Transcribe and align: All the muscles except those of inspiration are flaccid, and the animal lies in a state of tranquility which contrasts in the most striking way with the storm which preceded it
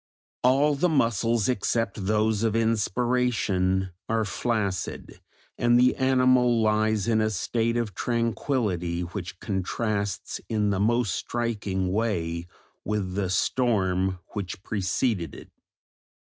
All 0.41 0.73
the 0.73 0.89
muscles 0.89 1.47
except 1.47 2.07
those 2.07 2.41
of 2.41 2.55
inspiration 2.55 3.91
are 4.09 4.25
flaccid, 4.25 5.21
and 5.59 5.79
the 5.79 5.95
animal 5.95 6.59
lies 6.59 7.07
in 7.07 7.21
a 7.21 7.29
state 7.29 7.77
of 7.77 7.93
tranquility 7.93 9.01
which 9.01 9.39
contrasts 9.39 10.41
in 10.49 10.71
the 10.71 10.79
most 10.79 11.13
striking 11.13 11.91
way 11.91 12.47
with 12.83 13.13
the 13.13 13.29
storm 13.29 14.17
which 14.29 14.63
preceded 14.63 15.35
it 15.35 15.51